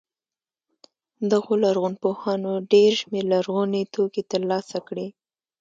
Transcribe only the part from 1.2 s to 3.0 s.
دغو لرغونپوهانو ډېر